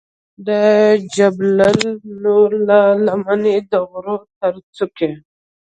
د 0.47 0.49
جبل 1.15 1.57
نور 2.23 2.49
له 2.67 2.79
لمنې 3.05 3.55
د 3.71 3.73
غره 3.89 4.17
تر 4.39 4.53
څوکې. 4.75 5.11